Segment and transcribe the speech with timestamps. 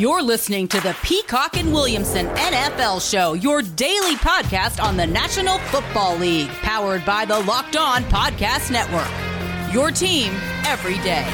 [0.00, 5.58] You're listening to the Peacock and Williamson NFL Show, your daily podcast on the National
[5.58, 9.74] Football League, powered by the Locked On Podcast Network.
[9.74, 10.32] Your team
[10.64, 11.26] every day.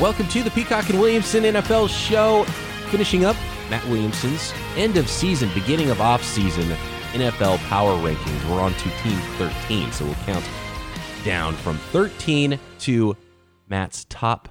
[0.00, 2.42] Welcome to the Peacock and Williamson NFL Show.
[2.90, 3.36] Finishing up
[3.70, 6.68] Matt Williamson's end of season, beginning of off season
[7.12, 8.50] NFL power rankings.
[8.50, 10.44] We're on to team 13, so we'll count
[11.24, 13.16] down from 13 to
[13.68, 14.48] Matt's top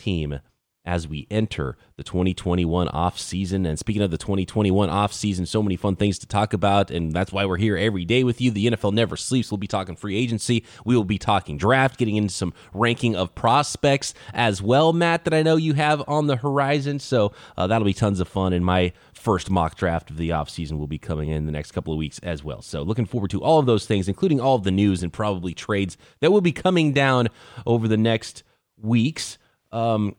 [0.00, 0.40] team
[0.84, 3.66] as we enter the 2021 off season.
[3.66, 7.12] And speaking of the 2021 off season, so many fun things to talk about, and
[7.12, 8.50] that's why we're here every day with you.
[8.50, 9.50] The NFL never sleeps.
[9.50, 10.64] We'll be talking free agency.
[10.84, 15.34] We will be talking draft, getting into some ranking of prospects as well, Matt, that
[15.34, 16.98] I know you have on the horizon.
[16.98, 18.54] So uh, that'll be tons of fun.
[18.54, 21.72] And my first mock draft of the off season will be coming in the next
[21.72, 22.62] couple of weeks as well.
[22.62, 25.52] So looking forward to all of those things, including all of the news and probably
[25.52, 27.28] trades that will be coming down
[27.66, 28.44] over the next
[28.78, 29.36] weeks.
[29.72, 30.16] Um,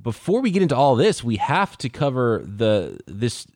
[0.00, 3.46] before we get into all this, we have to cover the this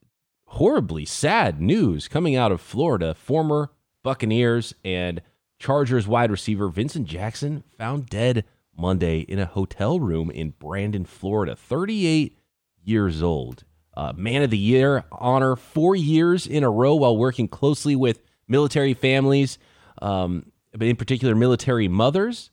[0.47, 3.15] horribly sad news coming out of Florida.
[3.15, 3.71] Former
[4.03, 5.21] Buccaneers and
[5.59, 8.45] Chargers wide receiver Vincent Jackson found dead
[8.77, 11.57] Monday in a hotel room in Brandon, Florida.
[11.57, 12.39] 38
[12.85, 13.65] years old.
[13.95, 18.21] Uh, Man of the Year honor four years in a row while working closely with
[18.47, 19.59] military families,
[20.03, 22.51] um, but in particular military mothers.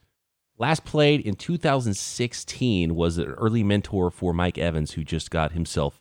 [0.58, 6.00] Last played in 2016 was an early mentor for Mike Evans, who just got himself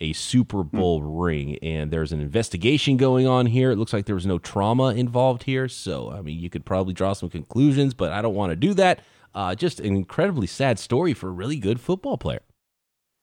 [0.00, 0.76] a Super Hmm.
[0.76, 1.56] Bowl ring.
[1.62, 3.70] And there's an investigation going on here.
[3.70, 5.68] It looks like there was no trauma involved here.
[5.68, 8.74] So, I mean, you could probably draw some conclusions, but I don't want to do
[8.74, 9.00] that.
[9.34, 12.42] Uh, just an incredibly sad story for a really good football player.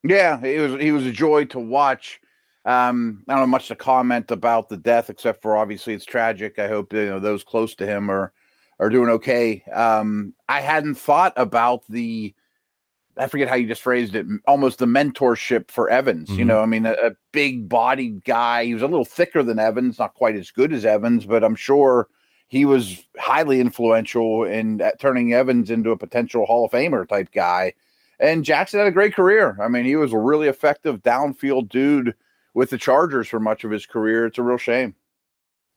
[0.04, 2.20] Yeah, it was he was a joy to watch.
[2.66, 6.60] Um, I don't have much to comment about the death, except for obviously it's tragic.
[6.60, 8.34] I hope you know those close to him are
[8.82, 9.64] are doing okay.
[9.72, 12.34] Um, I hadn't thought about the
[13.18, 16.30] I forget how you just phrased it, almost the mentorship for Evans.
[16.30, 16.48] You Mhm.
[16.48, 18.64] know, I mean, a, a big bodied guy.
[18.66, 21.56] He was a little thicker than Evans, not quite as good as Evans, but I'm
[21.56, 22.08] sure
[22.48, 27.32] he was highly influential in uh, turning Evans into a potential Hall of Famer type
[27.34, 27.74] guy.
[28.20, 29.58] And Jackson had a great career.
[29.62, 32.16] I mean, he was a really effective downfield dude
[32.54, 34.26] with the Chargers for much of his career.
[34.26, 34.96] It's a real shame.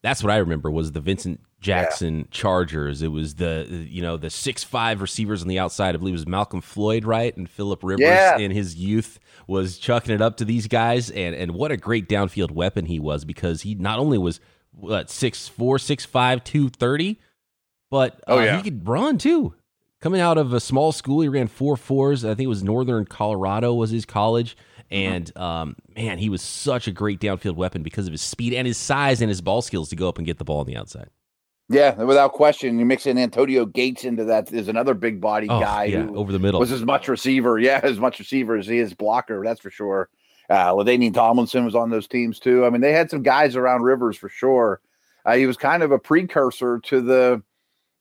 [0.02, 3.02] That's what I remember was the Vincent Jackson Chargers.
[3.02, 5.94] It was the you know the six five receivers on the outside.
[5.94, 8.36] I believe it was Malcolm Floyd, right, and Philip Rivers Yeah.
[8.38, 12.08] in his youth was chucking it up to these guys, and and what a great
[12.08, 14.40] downfield weapon he was because he not only was
[14.72, 17.18] what six four six five two thirty,
[17.90, 18.56] but Oh, uh, yeah.
[18.58, 19.54] he could run too.
[20.00, 22.24] Coming out of a small school, he ran four fours.
[22.26, 24.54] I think it was Northern Colorado was his college.
[24.90, 28.66] And um, man, he was such a great downfield weapon because of his speed and
[28.66, 30.76] his size and his ball skills to go up and get the ball on the
[30.76, 31.08] outside.
[31.70, 32.78] Yeah, without question.
[32.78, 36.16] You mix in Antonio Gates into that is another big body Oh, guy yeah, who
[36.16, 36.60] over the middle.
[36.60, 37.58] was as much receiver.
[37.58, 39.42] Yeah, as much receiver as he is blocker.
[39.42, 40.10] That's for sure.
[40.50, 42.66] Uh, LaDainian Tomlinson was on those teams too.
[42.66, 44.80] I mean, they had some guys around Rivers for sure.
[45.24, 47.42] Uh, he was kind of a precursor to the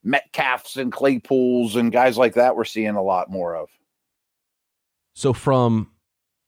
[0.06, 2.58] Metcalfs and Claypools and guys like that.
[2.58, 3.70] We're seeing a lot more of.
[5.14, 5.90] So from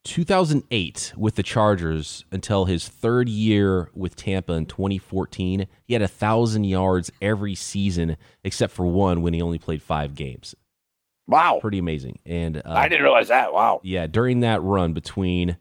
[0.05, 6.07] 2008 with the Chargers until his third year with Tampa in 2014, he had a
[6.07, 10.55] thousand yards every season except for one when he only played five games.
[11.27, 12.19] Wow, Pretty amazing.
[12.23, 13.51] And uh, I didn't realize that.
[13.51, 13.81] Wow.
[13.83, 15.57] yeah, during that run between,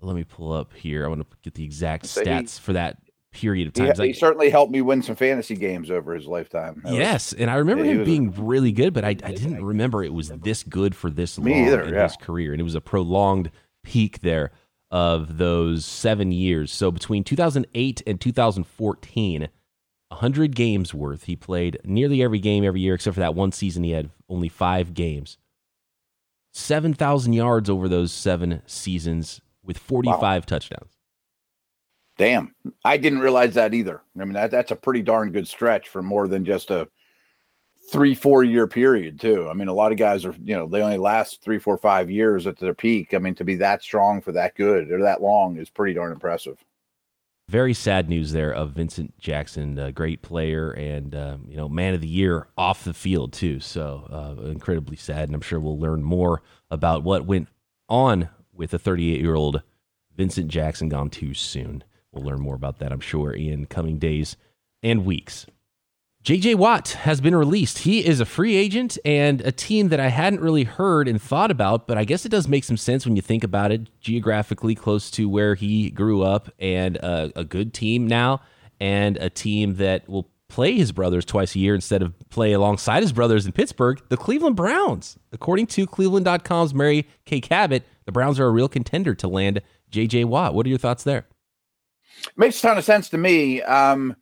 [0.00, 1.04] let me pull up here.
[1.04, 2.96] I want to get the exact stats for that
[3.32, 3.88] period of time.
[3.88, 6.80] It's he certainly helped me win some fantasy games over his lifetime.
[6.84, 9.32] That was- Yes, and I remember yeah, him was- being really good, but I, I
[9.32, 12.02] didn't remember it was this good for this Me long either, in yeah.
[12.04, 13.50] his career, and it was a prolonged
[13.82, 14.52] peak there
[14.90, 16.70] of those seven years.
[16.70, 19.48] So between 2008 and 2014,
[20.08, 21.24] 100 games worth.
[21.24, 24.50] He played nearly every game every year, except for that one season he had only
[24.50, 25.38] five games.
[26.52, 30.98] 7,000 yards over those seven seasons with 45 touchdowns.
[32.18, 34.02] Damn, I didn't realize that either.
[34.20, 36.88] I mean, that that's a pretty darn good stretch for more than just a
[37.90, 39.48] three, four year period, too.
[39.48, 42.10] I mean, a lot of guys are, you know, they only last three, four, five
[42.10, 43.14] years at their peak.
[43.14, 46.12] I mean, to be that strong for that good or that long is pretty darn
[46.12, 46.58] impressive.
[47.48, 51.92] very sad news there of Vincent Jackson, a great player and um, you know man
[51.94, 53.60] of the year off the field too.
[53.60, 57.48] So uh, incredibly sad, and I'm sure we'll learn more about what went
[57.88, 59.62] on with the 38 year old
[60.16, 61.84] Vincent Jackson gone too soon.
[62.12, 64.36] We'll learn more about that, I'm sure, in coming days
[64.82, 65.46] and weeks.
[66.24, 67.78] JJ Watt has been released.
[67.78, 71.50] He is a free agent and a team that I hadn't really heard and thought
[71.50, 73.88] about, but I guess it does make some sense when you think about it.
[74.00, 78.40] Geographically close to where he grew up, and uh, a good team now,
[78.78, 83.02] and a team that will play his brothers twice a year instead of play alongside
[83.02, 84.00] his brothers in Pittsburgh?
[84.08, 85.18] The Cleveland Browns.
[85.32, 89.60] According to Cleveland.com's Mary Kay Cabot, the Browns are a real contender to land
[89.90, 90.24] J.J.
[90.24, 90.54] Watt.
[90.54, 91.26] What are your thoughts there?
[92.36, 93.62] Makes a ton of sense to me.
[93.62, 94.16] Um,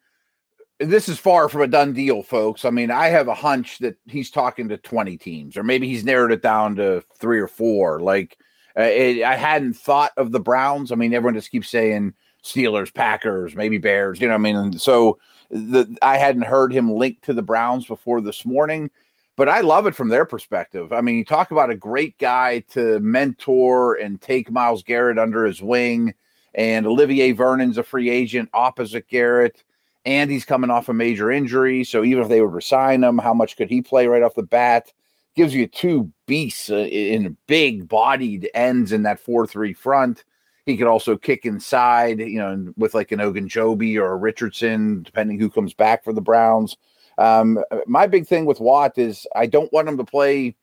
[0.78, 2.64] this is far from a done deal, folks.
[2.64, 6.04] I mean, I have a hunch that he's talking to 20 teams, or maybe he's
[6.04, 8.00] narrowed it down to three or four.
[8.00, 8.38] Like,
[8.78, 10.90] uh, it, I hadn't thought of the Browns.
[10.90, 14.56] I mean, everyone just keeps saying Steelers, Packers, maybe Bears, you know I mean?
[14.56, 15.18] And so
[15.50, 18.90] the, I hadn't heard him linked to the Browns before this morning,
[19.36, 20.92] but I love it from their perspective.
[20.92, 25.44] I mean, you talk about a great guy to mentor and take Myles Garrett under
[25.44, 26.14] his wing,
[26.54, 29.62] and Olivier Vernon's a free agent opposite Garrett
[30.04, 31.84] and he's coming off a major injury.
[31.84, 34.42] So even if they would resign him, how much could he play right off the
[34.42, 34.92] bat?
[35.36, 40.24] Gives you two beasts uh, in big bodied ends in that 4 3 front.
[40.66, 45.38] He could also kick inside, you know, with like an Ogunjobi or a Richardson, depending
[45.38, 46.76] who comes back for the Browns.
[47.18, 50.56] Um, my big thing with Watt is I don't want him to play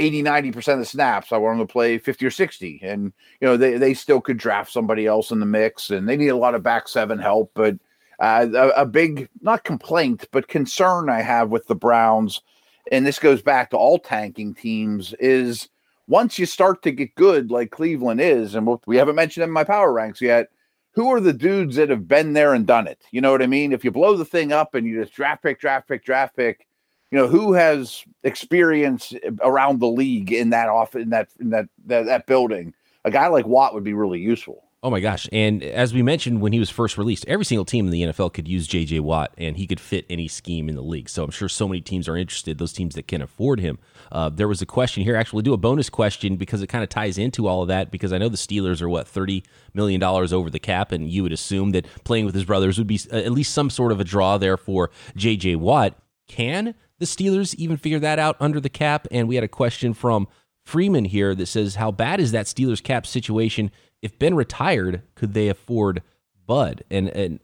[0.00, 1.32] 80, 90% of the snaps.
[1.32, 2.80] I want them to play 50 or 60.
[2.82, 6.16] And, you know, they, they still could draft somebody else in the mix and they
[6.16, 7.52] need a lot of back seven help.
[7.54, 7.76] But
[8.18, 12.42] uh, a, a, big, not complaint, but concern I have with the Browns,
[12.90, 15.68] and this goes back to all tanking teams, is
[16.06, 19.64] once you start to get good, like Cleveland is, and we haven't mentioned in my
[19.64, 20.48] power ranks yet.
[20.94, 23.00] Who are the dudes that have been there and done it?
[23.12, 23.72] You know what I mean?
[23.72, 26.66] If you blow the thing up and you just draft pick, draft pick, draft pick,
[27.10, 29.12] you know who has experience
[29.42, 32.74] around the league in that off in that in that that, that building.
[33.04, 34.64] A guy like Watt would be really useful.
[34.82, 35.28] Oh my gosh.
[35.30, 38.32] And as we mentioned when he was first released, every single team in the NFL
[38.32, 41.10] could use JJ Watt and he could fit any scheme in the league.
[41.10, 43.78] So I'm sure so many teams are interested, those teams that can afford him.
[44.10, 46.88] Uh, there was a question here, actually, do a bonus question because it kind of
[46.88, 50.48] ties into all of that because I know the Steelers are what, $30 million over
[50.48, 50.92] the cap.
[50.92, 53.92] And you would assume that playing with his brothers would be at least some sort
[53.92, 55.94] of a draw there for JJ Watt.
[56.26, 59.08] Can the Steelers even figure that out under the cap?
[59.10, 60.28] And we had a question from
[60.64, 63.72] Freeman here that says, How bad is that Steelers cap situation?
[64.02, 66.02] if Ben retired, could they afford
[66.46, 66.84] Bud?
[66.90, 67.40] And and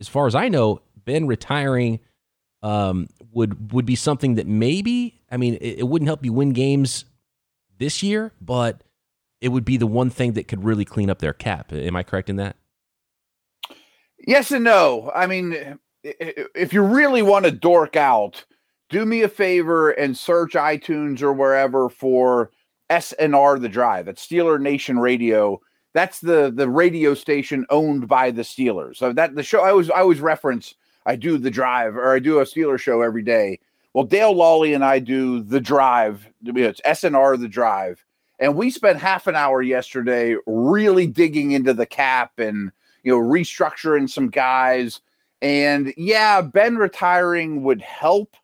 [0.00, 2.00] as far as I know, Ben retiring
[2.62, 6.52] um, would would be something that maybe I mean it, it wouldn't help you win
[6.52, 7.04] games
[7.78, 8.82] this year, but
[9.40, 11.72] it would be the one thing that could really clean up their cap.
[11.72, 12.56] Am I correct in that?
[14.26, 15.12] Yes and no.
[15.14, 18.44] I mean, if you really want to dork out,
[18.88, 22.50] do me a favor and search iTunes or wherever for
[22.90, 24.06] SNR The Drive.
[24.06, 25.60] That's Steeler Nation Radio
[25.96, 28.96] that's the the radio station owned by the Steelers.
[28.96, 30.74] So that the show I always I always reference
[31.06, 33.58] I do the drive or I do a Steeler show every day.
[33.94, 36.28] Well, Dale Lolley and I do the drive.
[36.44, 38.04] It's SNR the drive.
[38.38, 42.70] And we spent half an hour yesterday really digging into the cap and
[43.02, 45.00] you know restructuring some guys.
[45.40, 48.36] And yeah, Ben retiring would help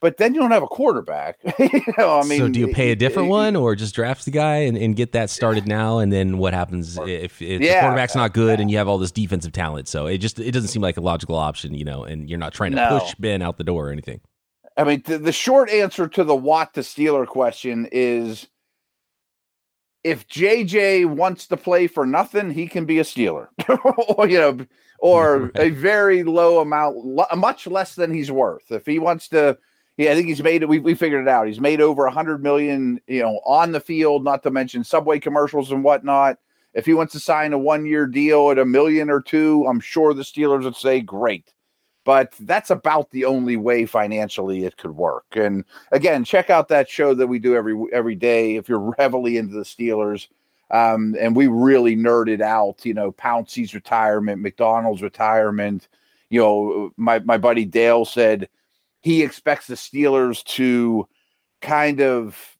[0.00, 1.38] but then you don't have a quarterback.
[1.58, 4.30] you know, I mean, so do you pay a different one or just draft the
[4.30, 5.98] guy and, and get that started now?
[5.98, 8.98] And then what happens if, if yeah, the quarterback's not good and you have all
[8.98, 9.88] this defensive talent?
[9.88, 12.04] So it just it doesn't seem like a logical option, you know.
[12.04, 13.00] And you're not trying to no.
[13.00, 14.20] push Ben out the door or anything.
[14.76, 18.46] I mean, the, the short answer to the Watt to Steeler question is
[20.04, 23.48] if JJ wants to play for nothing, he can be a Steeler,
[24.16, 24.58] or you know,
[25.00, 25.56] or right.
[25.56, 26.96] a very low amount,
[27.36, 28.70] much less than he's worth.
[28.70, 29.58] If he wants to
[29.98, 30.68] yeah, I think he's made it.
[30.68, 31.48] We, we figured it out.
[31.48, 35.18] He's made over a hundred million, you know, on the field, not to mention subway
[35.18, 36.38] commercials and whatnot.
[36.72, 39.80] If he wants to sign a one year deal at a million or two, I'm
[39.80, 41.52] sure the Steelers would say great.
[42.04, 45.26] But that's about the only way financially it could work.
[45.32, 49.36] And again, check out that show that we do every every day if you're heavily
[49.36, 50.28] into the Steelers.
[50.70, 55.88] Um, and we really nerded out, you know, Pouncey's retirement, McDonald's retirement.
[56.30, 58.48] You know, my my buddy Dale said
[59.08, 61.08] he expects the Steelers to
[61.62, 62.58] kind of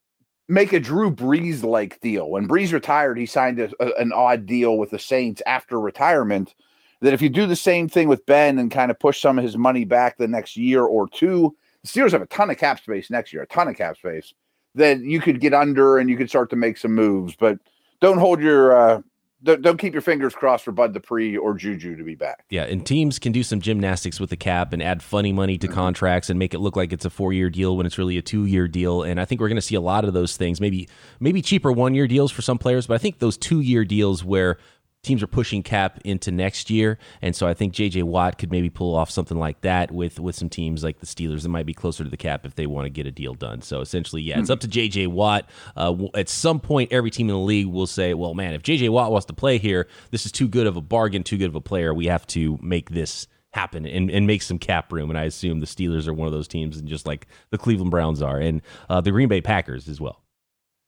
[0.48, 2.30] make a Drew Brees like deal.
[2.30, 6.54] When Brees retired, he signed a, a, an odd deal with the Saints after retirement.
[7.02, 9.44] That if you do the same thing with Ben and kind of push some of
[9.44, 12.80] his money back the next year or two, the Steelers have a ton of cap
[12.80, 14.32] space next year, a ton of cap space.
[14.74, 17.58] That you could get under and you could start to make some moves, but
[18.00, 19.02] don't hold your uh,
[19.42, 22.44] don't, don't keep your fingers crossed for Bud Dupree or Juju to be back.
[22.50, 25.66] Yeah, and teams can do some gymnastics with the cap and add funny money to
[25.66, 25.74] mm-hmm.
[25.74, 28.22] contracts and make it look like it's a four year deal when it's really a
[28.22, 29.02] two year deal.
[29.02, 30.60] And I think we're going to see a lot of those things.
[30.60, 30.88] Maybe
[31.20, 34.24] maybe cheaper one year deals for some players, but I think those two year deals
[34.24, 34.58] where
[35.02, 38.02] teams are pushing cap into next year, and so I think J.J.
[38.02, 41.42] Watt could maybe pull off something like that with with some teams like the Steelers
[41.42, 43.62] that might be closer to the cap if they want to get a deal done.
[43.62, 45.06] So essentially, yeah, it's up to J.J.
[45.08, 45.48] Watt.
[45.76, 48.88] Uh, at some point, every team in the league will say, "Well, man, if J.J.
[48.88, 51.54] Watt wants to play here, this is too good of a bargain, too good of
[51.54, 51.94] a player.
[51.94, 55.10] We have to make this happen and, and make some cap room.
[55.10, 57.90] And I assume the Steelers are one of those teams, and just like the Cleveland
[57.90, 60.22] Browns are, and uh, the Green Bay Packers as well.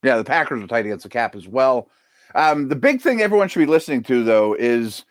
[0.02, 1.88] Yeah, the Packers are tight against the cap as well.
[2.34, 5.04] Um, the big thing everyone should be listening to, though, is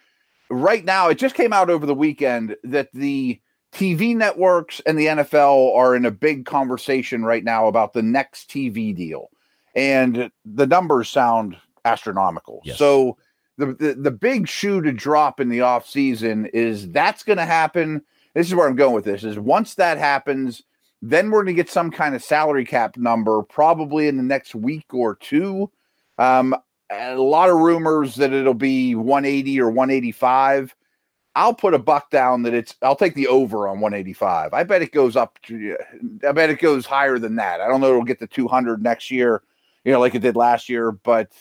[0.49, 3.39] right now, it just came out over the weekend that the
[3.71, 8.49] TV networks and the NFL are in a big conversation right now about the next
[8.49, 9.29] TV deal.
[9.75, 12.61] And the numbers sound astronomical.
[12.63, 12.77] Yes.
[12.77, 13.17] So
[13.57, 18.01] the, the, the big shoe to drop in the offseason is that's going to happen.
[18.33, 20.63] This is where I'm going with this is once that happens,
[21.01, 24.55] then we're going to get some kind of salary cap number probably in the next
[24.55, 25.69] week or two.
[26.17, 26.55] Um,
[26.89, 30.75] a lot of rumors that it'll be 180 or 185.
[31.35, 32.75] I'll put a buck down that it's.
[32.81, 34.53] I'll take the over on 185.
[34.53, 35.39] I bet it goes up.
[35.43, 35.77] To,
[36.27, 37.61] I bet it goes higher than that.
[37.61, 37.89] I don't know.
[37.89, 39.43] It'll get to 200 next year,
[39.85, 40.91] you know, like it did last year.
[40.91, 41.31] But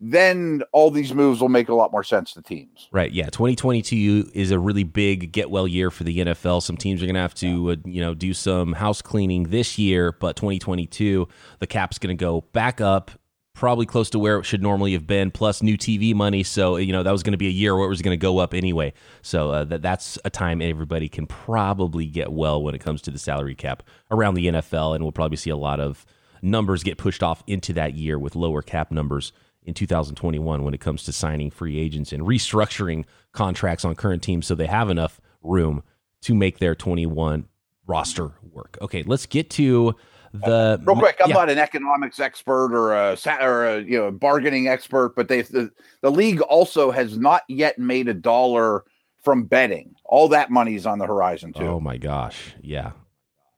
[0.00, 2.88] then all these moves will make a lot more sense to teams.
[2.92, 3.10] Right.
[3.10, 3.26] Yeah.
[3.26, 6.62] 2022 is a really big get well year for the NFL.
[6.62, 9.78] Some teams are going to have to, uh, you know, do some house cleaning this
[9.78, 11.28] year, but 2022,
[11.58, 13.10] the cap's going to go back up
[13.58, 16.44] probably close to where it should normally have been, plus new TV money.
[16.44, 18.20] So you know that was going to be a year where it was going to
[18.20, 18.92] go up anyway.
[19.22, 23.10] So uh, that that's a time everybody can probably get well when it comes to
[23.10, 26.06] the salary cap around the NFL, and we'll probably see a lot of
[26.40, 29.32] numbers get pushed off into that year with lower cap numbers
[29.64, 34.46] in 2021 when it comes to signing free agents and restructuring contracts on current teams
[34.46, 35.82] so they have enough room
[36.22, 37.46] to make their 21
[37.88, 38.78] roster work.
[38.80, 39.96] Okay, let's get to
[40.32, 41.18] the real quick.
[41.22, 41.36] I'm yeah.
[41.36, 45.70] not an economics expert or a or a you know bargaining expert, but they the,
[46.00, 48.84] the league also has not yet made a dollar
[49.22, 49.94] from betting.
[50.04, 51.66] All that money is on the horizon too.
[51.66, 52.92] Oh my gosh, yeah,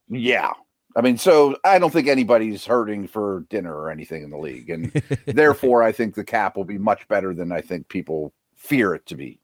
[0.09, 0.53] yeah.
[0.95, 4.69] I mean, so I don't think anybody's hurting for dinner or anything in the league,
[4.69, 4.91] and
[5.25, 9.05] therefore I think the cap will be much better than I think people fear it
[9.07, 9.40] to be.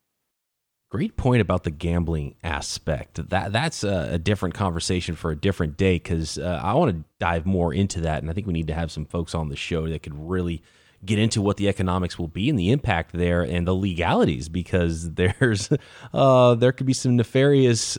[0.90, 3.30] Great point about the gambling aspect.
[3.30, 7.04] That that's a, a different conversation for a different day because uh, I want to
[7.20, 9.58] dive more into that, and I think we need to have some folks on the
[9.58, 10.64] show that could really
[11.06, 15.12] get into what the economics will be and the impact there and the legalities because
[15.16, 15.70] there's
[16.14, 17.98] uh, there could be some nefarious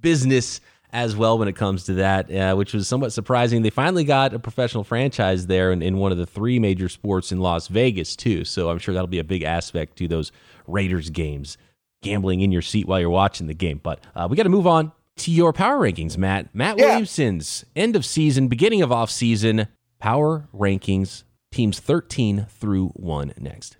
[0.00, 3.60] business as well when it comes to that, uh, which was somewhat surprising.
[3.60, 7.30] They finally got a professional franchise there in, in one of the three major sports
[7.30, 10.32] in Las Vegas too, so I'm sure that'll be a big aspect to those
[10.66, 11.58] Raiders games
[12.02, 13.80] gambling in your seat while you're watching the game.
[13.82, 16.54] But uh, we got to move on to your power rankings, Matt.
[16.54, 16.86] Matt yeah.
[16.86, 19.68] Williamson's end of season, beginning of off season
[19.98, 23.76] power rankings, teams 13 through 1 next.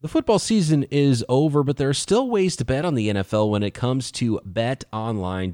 [0.00, 3.48] The football season is over, but there are still ways to bet on the NFL
[3.50, 5.52] when it comes to betonline.ag.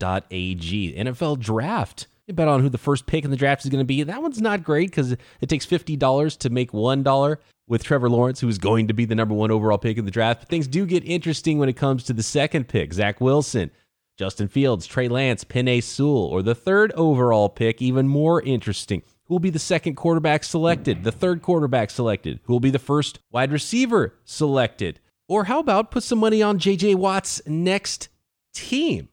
[0.97, 2.09] NFL draft.
[2.27, 4.03] You bet on who the first pick in the draft is going to be.
[4.03, 7.37] That one's not great because it takes $50 to make $1
[7.71, 10.11] with Trevor Lawrence, who is going to be the number one overall pick in the
[10.11, 10.41] draft.
[10.41, 13.71] But things do get interesting when it comes to the second pick Zach Wilson,
[14.19, 19.03] Justin Fields, Trey Lance, Penei Sewell, or the third overall pick, even more interesting.
[19.25, 22.41] Who will be the second quarterback selected, the third quarterback selected?
[22.43, 24.99] Who will be the first wide receiver selected?
[25.29, 28.09] Or how about put some money on JJ Watt's next
[28.53, 29.11] team?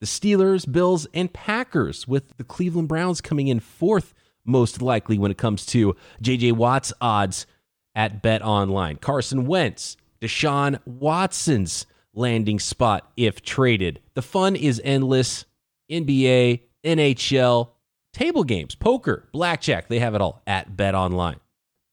[0.00, 4.12] The Steelers, Bills, and Packers, with the Cleveland Browns coming in fourth
[4.44, 7.46] most likely when it comes to JJ Watt's odds
[7.94, 8.96] at Bet Online.
[8.96, 14.00] Carson Wentz, Deshaun Watson's landing spot if traded.
[14.14, 15.44] The fun is endless.
[15.90, 17.70] NBA, NHL,
[18.12, 21.36] table games, poker, blackjack, they have it all at Bet Online.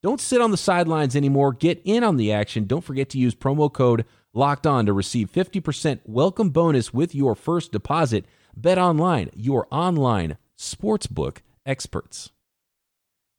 [0.02, 1.54] Don't sit on the sidelines anymore.
[1.54, 2.66] Get in on the action.
[2.66, 7.36] Don't forget to use promo code Locked On to receive 50% welcome bonus with your
[7.36, 8.26] first deposit.
[8.56, 12.32] Bet Online, your online sportsbook experts.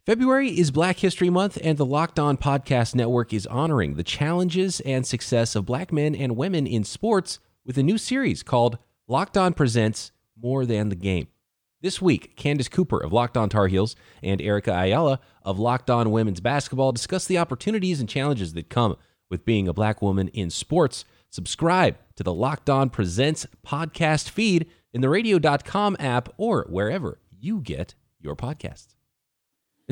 [0.04, 4.80] February is Black History Month, and the Locked On Podcast Network is honoring the challenges
[4.80, 9.36] and success of black men and women in sports with a new series called Locked
[9.36, 11.28] On Presents More Than the Game.
[11.82, 13.94] This week, Candace Cooper of Locked On Tar Heels
[14.24, 18.96] and Erica Ayala of Locked On Women's Basketball discuss the opportunities and challenges that come
[19.30, 21.04] with being a black woman in sports.
[21.30, 27.60] Subscribe to the Locked On Presents podcast feed in the radio.com app or wherever you
[27.60, 28.91] get your podcasts.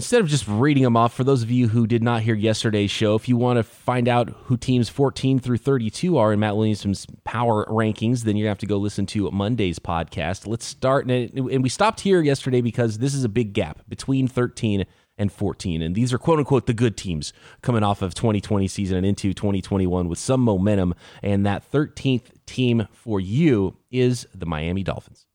[0.00, 2.90] Instead of just reading them off, for those of you who did not hear yesterday's
[2.90, 6.56] show, if you want to find out who teams 14 through 32 are in Matt
[6.56, 10.46] Williamson's power rankings, then you're going to have to go listen to Monday's podcast.
[10.46, 11.04] Let's start.
[11.10, 14.86] And we stopped here yesterday because this is a big gap between 13
[15.18, 15.82] and 14.
[15.82, 19.34] And these are quote unquote the good teams coming off of 2020 season and into
[19.34, 20.94] 2021 with some momentum.
[21.22, 25.26] And that 13th team for you is the Miami Dolphins.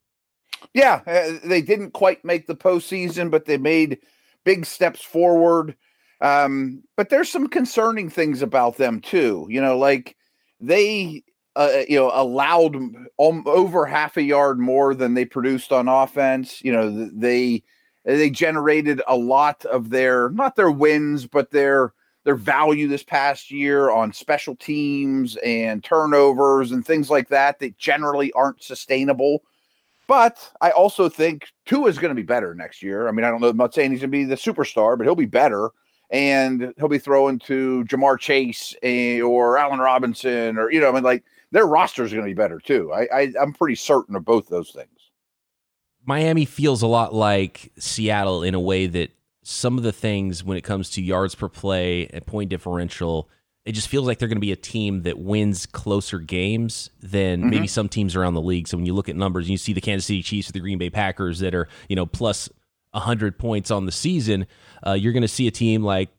[0.74, 4.00] Yeah, uh, they didn't quite make the postseason, but they made
[4.45, 5.75] big steps forward.
[6.21, 9.47] Um, but there's some concerning things about them too.
[9.49, 10.15] You know, like
[10.61, 11.23] they
[11.55, 12.75] uh, you know, allowed
[13.17, 16.61] over half a yard more than they produced on offense.
[16.63, 17.63] You know, they
[18.03, 21.93] they generated a lot of their not their wins, but their
[22.25, 27.77] their value this past year on special teams and turnovers and things like that that
[27.77, 29.43] generally aren't sustainable.
[30.07, 33.07] But I also think Tua is going to be better next year.
[33.07, 33.50] I mean, I don't know.
[33.50, 35.71] I'm not saying he's going to be the superstar, but he'll be better
[36.12, 40.91] and he'll be throwing to Ja'Marr Chase eh, or Allen Robinson or you know, I
[40.91, 42.93] mean, like their roster is going to be better too.
[42.93, 44.89] I, I I'm pretty certain of both those things.
[46.05, 50.57] Miami feels a lot like Seattle in a way that some of the things when
[50.57, 53.29] it comes to yards per play and point differential,
[53.65, 57.41] it just feels like they're going to be a team that wins closer games than
[57.41, 57.50] mm-hmm.
[57.50, 58.67] maybe some teams around the league.
[58.67, 60.60] So when you look at numbers, and you see the Kansas City Chiefs or the
[60.60, 62.50] Green Bay Packers that are you know plus
[62.91, 64.48] 100 points on the season,
[64.86, 66.10] uh, you're going to see a team like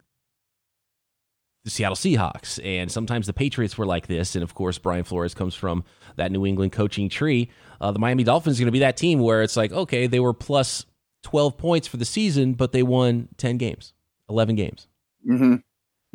[1.65, 2.65] the Seattle Seahawks.
[2.65, 4.37] And sometimes the Patriots were like this.
[4.37, 5.85] And of course, Brian Flores comes from
[6.15, 7.51] that New England coaching tree.
[7.81, 10.21] Uh, the Miami Dolphins are going to be that team where it's like, okay, they
[10.21, 10.87] were plus
[11.25, 13.95] 12 points for the season, but they won 10 games,
[14.29, 14.87] 11 games.
[15.29, 15.57] Mm-hmm.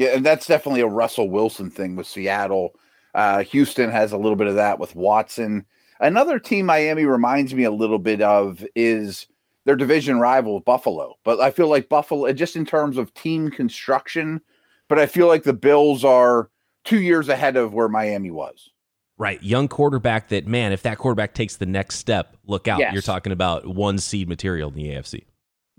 [0.02, 2.74] Yeah, and that's definitely a Russell Wilson thing with Seattle.
[3.14, 5.64] Uh, Houston has a little bit of that with Watson.
[6.00, 9.28] Another team Miami reminds me a little bit of is
[9.66, 11.20] their division rival Buffalo.
[11.24, 14.42] But I feel like Buffalo, just in terms of team construction,
[14.88, 16.50] but I feel like the Bills are
[16.84, 18.72] two years ahead of where Miami was.
[19.20, 19.44] Right.
[19.44, 22.80] Young quarterback that, man, if that quarterback takes the next step, look out.
[22.80, 22.94] Yes.
[22.94, 25.26] You're talking about one seed material in the AFC.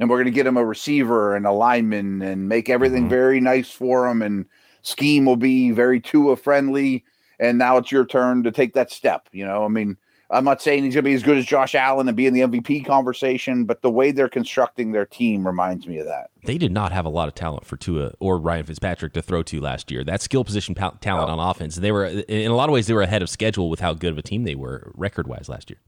[0.03, 3.11] And we're going to get him a receiver and a lineman and make everything mm-hmm.
[3.11, 4.21] very nice for him.
[4.21, 4.47] And
[4.83, 7.05] scheme will be very Tua friendly.
[7.39, 9.29] And now it's your turn to take that step.
[9.31, 9.97] You know, I mean,
[10.29, 12.35] I'm not saying he's going to be as good as Josh Allen and be in
[12.35, 16.31] the MVP conversation, but the way they're constructing their team reminds me of that.
[16.47, 19.45] They did not have a lot of talent for Tua or Ryan Fitzpatrick to throw
[19.45, 20.03] to last year.
[20.03, 21.33] That skill position talent oh.
[21.33, 23.79] on offense, they were in a lot of ways they were ahead of schedule with
[23.79, 25.79] how good of a team they were record wise last year.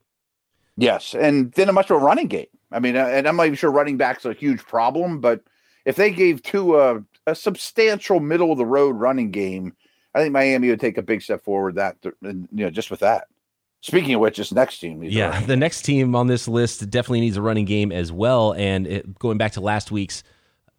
[0.76, 2.46] Yes, and then a much of a running game.
[2.74, 5.42] I mean, uh, and I'm not even sure running backs are a huge problem, but
[5.84, 9.74] if they gave Tua a substantial middle of the road running game,
[10.14, 11.76] I think Miami would take a big step forward.
[11.76, 13.28] That you know, just with that.
[13.80, 15.02] Speaking of which, this next team.
[15.02, 18.54] Yeah, the next team on this list definitely needs a running game as well.
[18.54, 20.22] And it, going back to last week's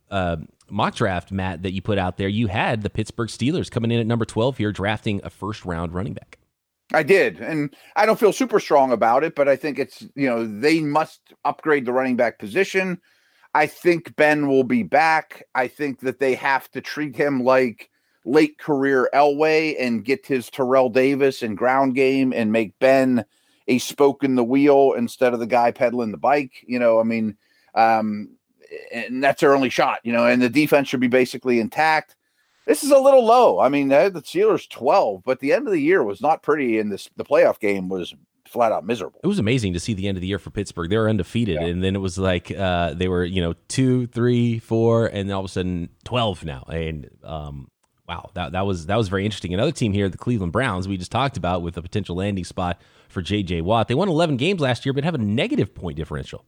[0.10, 0.38] uh,
[0.72, 4.00] mock draft, Matt, that you put out there, you had the Pittsburgh Steelers coming in
[4.00, 6.39] at number 12 here, drafting a first round running back.
[6.93, 7.39] I did.
[7.39, 10.80] And I don't feel super strong about it, but I think it's, you know, they
[10.80, 13.00] must upgrade the running back position.
[13.54, 15.43] I think Ben will be back.
[15.56, 17.89] I think that they have to treat him like
[18.26, 23.26] late career Elway and get his Terrell Davis and ground game and make Ben
[23.67, 26.54] a spoke in the wheel instead of the guy pedaling the bike.
[26.67, 27.38] You know, I mean,
[27.74, 28.30] um,
[28.91, 32.15] and that's their only shot, you know, and the defense should be basically intact.
[32.65, 33.60] This is a little low.
[33.60, 36.91] I mean, the Steelers 12, but the end of the year was not pretty, and
[36.91, 38.13] this the playoff game was
[38.47, 39.19] flat out miserable.
[39.23, 40.89] It was amazing to see the end of the year for Pittsburgh.
[40.89, 41.67] They were undefeated, yeah.
[41.67, 45.36] and then it was like uh, they were, you know, two, three, four, and then
[45.36, 46.63] all of a sudden twelve now.
[46.63, 47.69] And um,
[48.08, 49.54] wow, that that was that was very interesting.
[49.54, 52.82] Another team here, the Cleveland Browns, we just talked about with a potential landing spot
[53.10, 53.62] for J.J.
[53.62, 53.88] Watt.
[53.88, 56.45] They won 11 games last year, but have a negative point differential.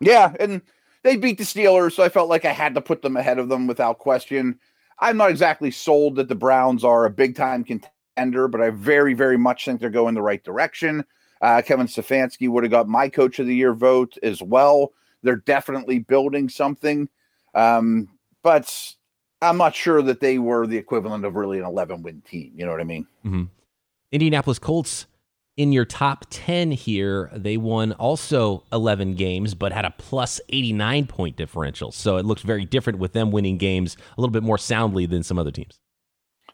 [0.00, 0.62] Yeah, and
[1.02, 3.48] they beat the Steelers, so I felt like I had to put them ahead of
[3.48, 4.58] them without question.
[4.98, 9.14] I'm not exactly sold that the Browns are a big time contender, but I very,
[9.14, 11.04] very much think they're going the right direction.
[11.40, 14.92] Uh, Kevin Stefanski would have got my coach of the year vote as well.
[15.22, 17.08] They're definitely building something.
[17.54, 18.08] Um,
[18.42, 18.94] but
[19.40, 22.52] I'm not sure that they were the equivalent of really an 11 win team.
[22.54, 23.06] You know what I mean?
[23.24, 23.44] Mm-hmm.
[24.12, 25.06] Indianapolis Colts
[25.56, 27.30] in your top 10 here.
[27.34, 31.92] They won also 11 games, but had a plus 89 point differential.
[31.92, 35.22] So it looks very different with them winning games a little bit more soundly than
[35.22, 35.78] some other teams.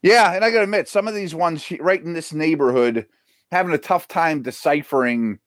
[0.03, 0.33] Yeah.
[0.33, 3.07] And I got to admit, some of these ones right in this neighborhood
[3.51, 5.39] having a tough time deciphering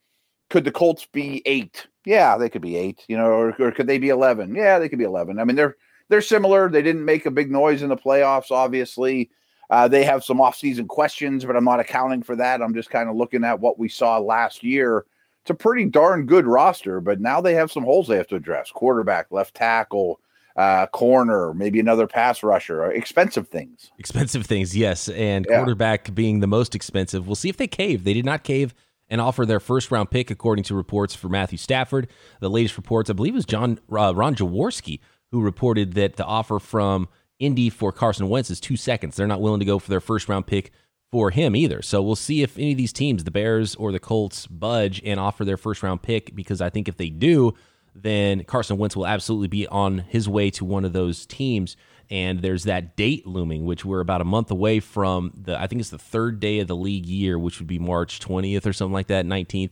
[0.49, 1.87] could the Colts be eight?
[2.05, 4.53] Yeah, they could be eight, you know, or, or could they be 11?
[4.53, 5.39] Yeah, they could be 11.
[5.39, 5.77] I mean, they're,
[6.09, 6.69] they're similar.
[6.69, 9.31] They didn't make a big noise in the playoffs, obviously.
[9.71, 12.61] Uh, they have some offseason questions, but I'm not accounting for that.
[12.61, 15.05] I'm just kind of looking at what we saw last year.
[15.41, 18.35] It's a pretty darn good roster, but now they have some holes they have to
[18.35, 20.19] address quarterback, left tackle,
[20.57, 23.93] uh, corner, maybe another pass rusher, uh, expensive things.
[23.97, 25.07] Expensive things, yes.
[25.07, 25.59] And yeah.
[25.59, 27.25] quarterback being the most expensive.
[27.25, 28.03] We'll see if they cave.
[28.03, 28.75] They did not cave
[29.09, 32.09] and offer their first round pick, according to reports for Matthew Stafford.
[32.41, 34.99] The latest reports, I believe, was John uh, Ron Jaworski
[35.31, 37.07] who reported that the offer from
[37.41, 39.15] Indy for Carson Wentz is two seconds.
[39.15, 40.71] They're not willing to go for their first round pick
[41.11, 41.81] for him either.
[41.81, 45.19] So we'll see if any of these teams, the Bears or the Colts, budge and
[45.19, 47.53] offer their first round pick because I think if they do,
[47.93, 51.75] then Carson Wentz will absolutely be on his way to one of those teams.
[52.09, 55.81] And there's that date looming, which we're about a month away from the, I think
[55.81, 58.93] it's the third day of the league year, which would be March 20th or something
[58.93, 59.71] like that, 19th.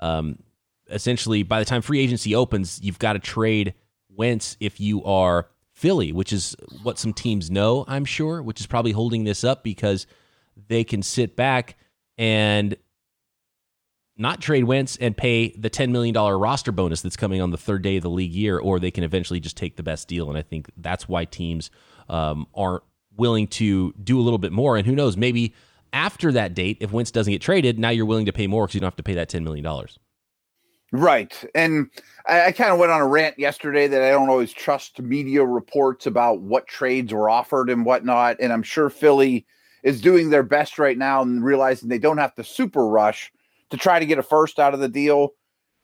[0.00, 0.38] Um,
[0.90, 3.74] essentially, by the time free agency opens, you've got to trade
[4.08, 5.48] Wentz if you are
[5.78, 9.62] Philly, which is what some teams know, I'm sure, which is probably holding this up
[9.62, 10.08] because
[10.66, 11.76] they can sit back
[12.18, 12.76] and
[14.16, 17.82] not trade Wentz and pay the $10 million roster bonus that's coming on the third
[17.82, 20.28] day of the league year, or they can eventually just take the best deal.
[20.28, 21.70] And I think that's why teams
[22.08, 22.82] um, aren't
[23.16, 24.76] willing to do a little bit more.
[24.76, 25.54] And who knows, maybe
[25.92, 28.74] after that date, if Wentz doesn't get traded, now you're willing to pay more because
[28.74, 29.64] you don't have to pay that $10 million.
[30.90, 31.44] Right.
[31.54, 31.90] And
[32.26, 35.44] I, I kind of went on a rant yesterday that I don't always trust media
[35.44, 38.38] reports about what trades were offered and whatnot.
[38.40, 39.46] And I'm sure Philly
[39.82, 43.30] is doing their best right now and realizing they don't have to super rush
[43.70, 45.34] to try to get a first out of the deal.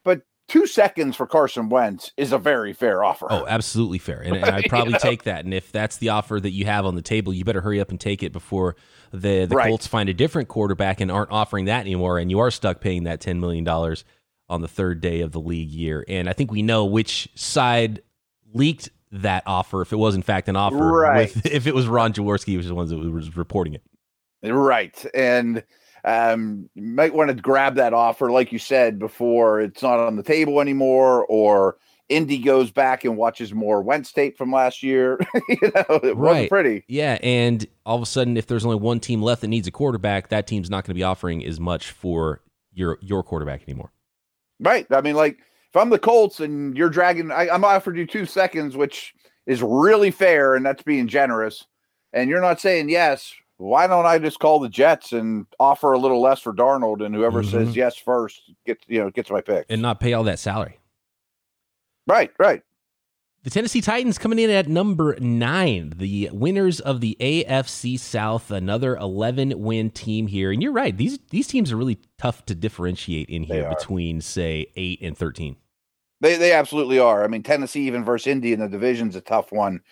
[0.05, 3.27] But two seconds for Carson Wentz is a very fair offer.
[3.29, 4.23] Oh, absolutely fair.
[4.23, 4.99] And, and I'd probably you know?
[5.01, 5.45] take that.
[5.45, 7.91] And if that's the offer that you have on the table, you better hurry up
[7.91, 8.75] and take it before
[9.13, 9.69] the, the right.
[9.69, 12.19] Colts find a different quarterback and aren't offering that anymore.
[12.19, 13.67] And you are stuck paying that $10 million
[14.55, 16.05] on the third day of the league year.
[16.09, 18.03] And I think we know which side
[18.55, 20.77] leaked that offer, if it was in fact an offer.
[20.77, 21.35] Right.
[21.35, 23.83] With, if it was Ron Jaworski, was the ones that was reporting it.
[24.51, 25.05] Right.
[25.15, 25.65] And
[26.05, 30.17] um, you might want to grab that offer, like you said before, it's not on
[30.17, 35.19] the table anymore, or Indy goes back and watches more Wentz tape from last year.
[35.49, 36.17] you know, it right.
[36.17, 36.85] wasn't pretty.
[36.89, 39.71] Yeah, and all of a sudden, if there's only one team left that needs a
[39.71, 43.91] quarterback, that team's not going to be offering as much for your your quarterback anymore.
[44.61, 44.87] Right.
[44.91, 48.27] I mean, like if I'm the Colts and you're dragging, I, I'm offered you two
[48.27, 49.15] seconds, which
[49.47, 51.67] is really fair, and that's being generous.
[52.13, 53.35] And you're not saying yes.
[53.57, 57.15] Why don't I just call the Jets and offer a little less for Darnold, and
[57.15, 57.67] whoever mm-hmm.
[57.67, 60.79] says yes first gets you know gets my pick, and not pay all that salary.
[62.07, 62.33] Right.
[62.39, 62.63] Right.
[63.45, 68.97] The Tennessee Titans coming in at number nine, the winners of the AFC South, another
[68.97, 70.51] 11 win team here.
[70.51, 74.73] And you're right; these these teams are really tough to differentiate in here between, say,
[74.77, 75.57] eight and 13.
[76.23, 77.23] They they absolutely are.
[77.23, 79.83] I mean, Tennessee even versus Indy in the division's a tough one.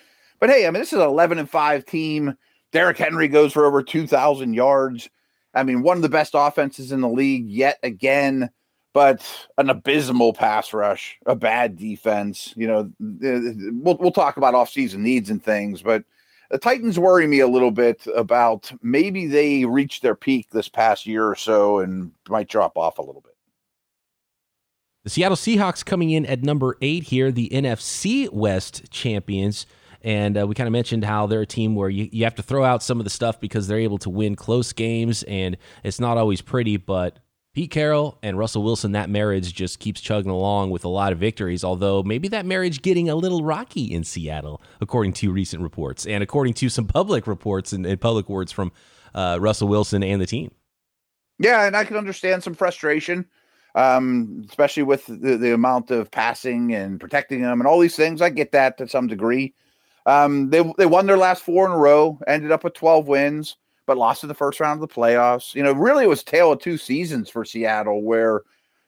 [0.41, 2.39] But hey, I mean, this is an 11 and five team.
[2.73, 5.11] Derrick Henry goes for over 2,000 yards.
[5.53, 8.49] I mean, one of the best offenses in the league yet again
[8.93, 12.53] but an abysmal pass rush, a bad defense.
[12.57, 16.05] You know, we'll we'll talk about offseason needs and things, but
[16.51, 21.07] the Titans worry me a little bit about maybe they reached their peak this past
[21.07, 23.33] year or so and might drop off a little bit.
[25.05, 29.67] The Seattle Seahawks coming in at number eight here, the NFC West champions.
[30.03, 32.43] And uh, we kind of mentioned how they're a team where you, you have to
[32.43, 36.01] throw out some of the stuff because they're able to win close games and it's
[36.01, 37.19] not always pretty, but
[37.55, 41.19] Pete Carroll and Russell Wilson, that marriage just keeps chugging along with a lot of
[41.19, 46.07] victories, although maybe that marriage getting a little rocky in Seattle, according to recent reports
[46.07, 48.73] and according to some public reports and, and public words from
[49.15, 50.51] uh, Russell Wilson and the team.
[51.39, 53.27] Yeah, and I can understand some frustration,
[53.75, 58.23] um, especially with the, the amount of passing and protecting them and all these things.
[58.23, 59.53] I get that to some degree.
[60.07, 63.57] Um, they, they won their last four in a row, ended up with 12 wins
[63.87, 65.55] but lost in the first round of the playoffs.
[65.55, 68.43] You know, really it was tale of two seasons for Seattle where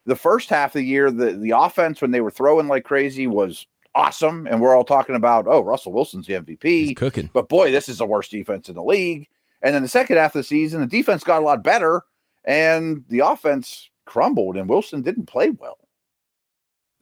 [0.06, 3.26] the first half of the year, the, the offense when they were throwing like crazy
[3.26, 4.46] was awesome.
[4.46, 6.64] And we're all talking about, oh, Russell Wilson's the MVP.
[6.64, 7.30] He's cooking.
[7.32, 9.28] But boy, this is the worst defense in the league.
[9.62, 12.02] And then the second half of the season, the defense got a lot better
[12.44, 15.78] and the offense crumbled and Wilson didn't play well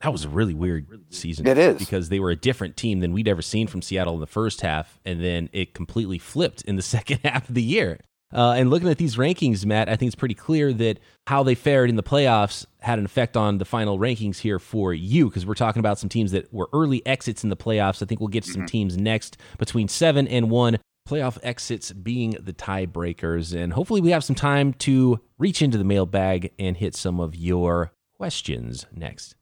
[0.03, 1.47] that was a really weird season.
[1.47, 4.19] It is because they were a different team than we'd ever seen from Seattle in
[4.19, 7.99] the first half, and then it completely flipped in the second half of the year.
[8.33, 11.55] Uh, and looking at these rankings, Matt, I think it's pretty clear that how they
[11.55, 15.45] fared in the playoffs had an effect on the final rankings here for you, because
[15.45, 18.01] we're talking about some teams that were early exits in the playoffs.
[18.01, 18.67] I think we'll get to some mm-hmm.
[18.67, 20.79] teams next between seven and one.
[21.07, 23.55] Playoff exits being the tiebreakers.
[23.55, 27.35] And hopefully, we have some time to reach into the mailbag and hit some of
[27.35, 29.35] your questions next.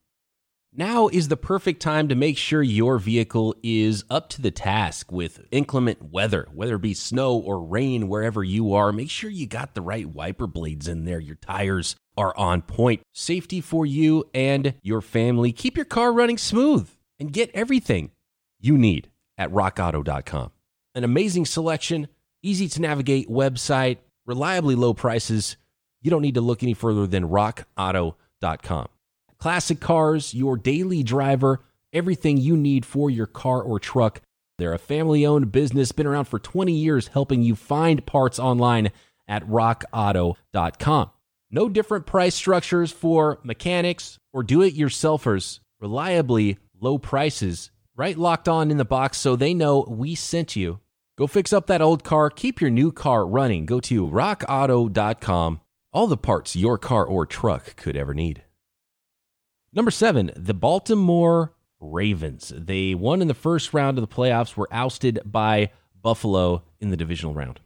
[0.73, 5.11] Now is the perfect time to make sure your vehicle is up to the task
[5.11, 8.93] with inclement weather, whether it be snow or rain, wherever you are.
[8.93, 11.19] Make sure you got the right wiper blades in there.
[11.19, 13.01] Your tires are on point.
[13.13, 15.51] Safety for you and your family.
[15.51, 18.11] Keep your car running smooth and get everything
[18.61, 20.51] you need at rockauto.com.
[20.95, 22.07] An amazing selection,
[22.41, 25.57] easy to navigate website, reliably low prices.
[26.01, 28.87] You don't need to look any further than rockauto.com
[29.41, 34.21] classic cars, your daily driver, everything you need for your car or truck.
[34.59, 38.91] They're a family owned business, been around for 20 years, helping you find parts online
[39.27, 41.09] at rockauto.com.
[41.49, 48.47] No different price structures for mechanics or do it yourselfers reliably low prices right locked
[48.47, 50.79] on in the box so they know we sent you.
[51.17, 53.65] Go fix up that old car, keep your new car running.
[53.65, 55.61] Go to rockauto.com.
[55.93, 58.43] All the parts your car or truck could ever need.
[59.73, 62.51] Number seven, the Baltimore Ravens.
[62.55, 66.97] They won in the first round of the playoffs, were ousted by Buffalo in the
[66.97, 67.59] divisional round.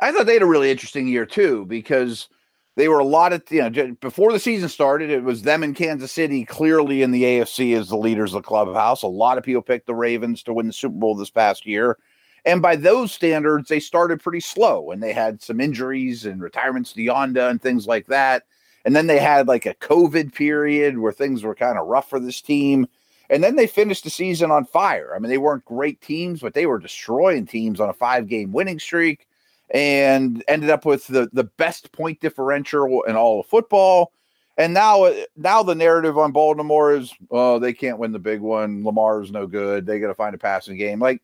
[0.00, 2.28] I thought they had a really interesting year too because
[2.76, 5.74] they were a lot of you know before the season started it was them in
[5.74, 9.02] Kansas City clearly in the AFC as the leaders of the clubhouse.
[9.02, 11.98] A lot of people picked the Ravens to win the Super Bowl this past year.
[12.44, 16.92] And by those standards, they started pretty slow and they had some injuries and retirements
[16.92, 18.44] to Yanda and things like that.
[18.84, 22.18] And then they had like a COVID period where things were kind of rough for
[22.18, 22.88] this team.
[23.28, 25.14] And then they finished the season on fire.
[25.14, 28.52] I mean, they weren't great teams, but they were destroying teams on a five game
[28.52, 29.26] winning streak
[29.70, 34.12] and ended up with the, the best point differential in all of football.
[34.56, 38.40] And now, uh, now the narrative on Baltimore is, oh, they can't win the big
[38.40, 38.84] one.
[38.84, 39.86] Lamar's no good.
[39.86, 40.98] They got to find a passing game.
[40.98, 41.22] Like,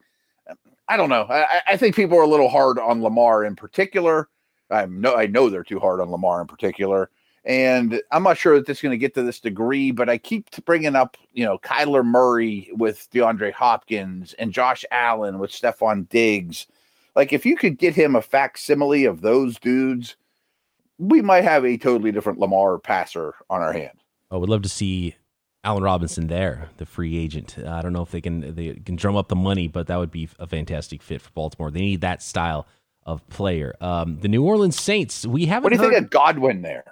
[0.89, 1.27] I don't know.
[1.29, 4.29] I, I, think people are a little hard on Lamar in particular.
[4.71, 7.11] I know I know they're too hard on Lamar in particular,
[7.47, 9.93] and I'm not sure that this is going to get to this degree.
[9.93, 15.39] But I keep bringing up, you know, Kyler Murray with DeAndre Hopkins and Josh Allen
[15.39, 16.67] with Stefon Diggs.
[17.15, 20.17] Like, if you could get him a facsimile of those dudes,
[20.99, 23.99] we might have a totally different Lamar passer on our hand.
[24.31, 25.15] I would love to see
[25.63, 27.59] Allen Robinson there, the free agent.
[27.65, 30.11] I don't know if they can they can drum up the money, but that would
[30.11, 31.71] be a fantastic fit for Baltimore.
[31.71, 32.67] They need that style
[33.05, 33.77] of player.
[33.81, 35.25] Um, the New Orleans Saints.
[35.25, 35.63] We haven't.
[35.63, 35.95] What do you heard...
[35.95, 36.85] think of Godwin there?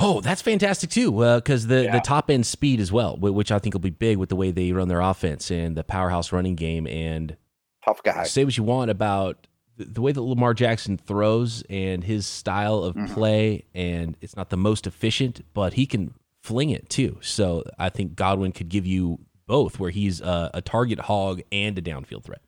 [0.00, 1.92] Oh, that's fantastic too, because uh, the yeah.
[1.92, 4.52] the top end speed as well, which I think will be big with the way
[4.52, 6.86] they run their offense and the powerhouse running game.
[6.86, 7.36] And
[7.84, 8.22] tough guy.
[8.24, 12.94] Say what you want about the way that Lamar Jackson throws and his style of
[12.94, 13.12] mm-hmm.
[13.12, 17.18] play, and it's not the most efficient, but he can fling it too.
[17.20, 21.76] So I think Godwin could give you both, where he's a, a target hog and
[21.78, 22.40] a downfield threat.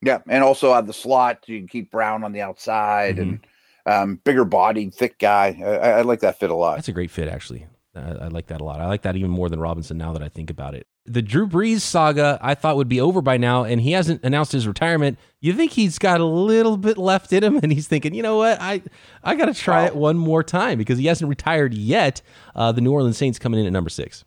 [0.00, 3.22] Yeah, and also at the slot, you can keep Brown on the outside mm-hmm.
[3.22, 3.46] and
[3.88, 5.58] um, bigger bodied, thick guy.
[5.64, 6.76] I, I, like that fit a lot.
[6.76, 7.66] That's a great fit, actually.
[7.94, 8.80] I, I, like that a lot.
[8.80, 11.46] I like that even more than Robinson now that I think about it the Drew
[11.46, 15.18] Brees saga I thought would be over by now, and he hasn't announced his retirement.
[15.40, 18.36] You think he's got a little bit left in him, and he's thinking, you know
[18.36, 18.82] what, I
[19.24, 19.86] I got to try wow.
[19.86, 22.22] it one more time because he hasn't retired yet.
[22.54, 24.24] Uh, the New Orleans Saints coming in at number six.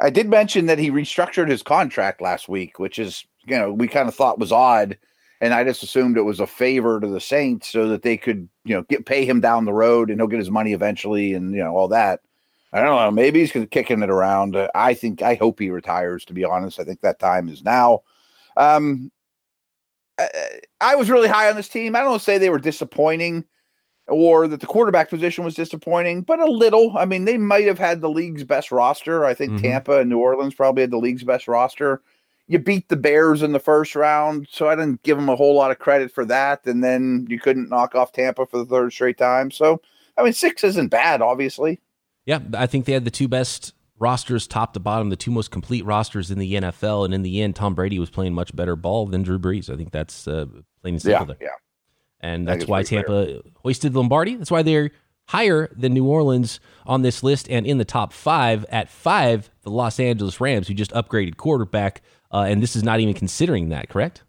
[0.00, 3.88] I did mention that he restructured his contract last week, which is you know we
[3.88, 4.98] kind of thought was odd,
[5.44, 8.48] and I just assumed it was a favor to the Saints so that they could
[8.64, 11.52] you know get pay him down the road and he'll get his money eventually, and
[11.52, 12.20] you know all that.
[12.72, 13.10] I don't know.
[13.10, 14.56] Maybe he's kicking it around.
[14.74, 16.24] I think I hope he retires.
[16.24, 18.00] To be honest, I think that time is now.
[18.56, 19.12] Um,
[20.18, 20.28] I,
[20.80, 21.94] I was really high on this team.
[21.94, 23.44] I don't say they were disappointing
[24.08, 26.96] or that the quarterback position was disappointing, but a little.
[26.96, 29.26] I mean, they might have had the league's best roster.
[29.26, 29.62] I think mm-hmm.
[29.62, 32.00] Tampa and New Orleans probably had the league's best roster.
[32.46, 35.54] You beat the Bears in the first round, so I didn't give them a whole
[35.54, 36.66] lot of credit for that.
[36.66, 39.50] And then you couldn't knock off Tampa for the third straight time.
[39.50, 39.80] So,
[40.18, 41.80] I mean, six isn't bad, obviously.
[42.26, 45.50] Yeah, I think they had the two best rosters top to bottom, the two most
[45.50, 47.04] complete rosters in the NFL.
[47.04, 49.72] And in the end, Tom Brady was playing much better ball than Drew Brees.
[49.72, 50.46] I think that's uh,
[50.82, 51.48] plain and simple yeah, there.
[51.48, 52.28] Yeah.
[52.28, 53.40] And that's why Tampa fair.
[53.56, 54.36] hoisted Lombardi.
[54.36, 54.90] That's why they're
[55.26, 58.64] higher than New Orleans on this list and in the top five.
[58.70, 62.02] At five, the Los Angeles Rams, who just upgraded quarterback.
[62.32, 64.22] Uh, and this is not even considering that, correct?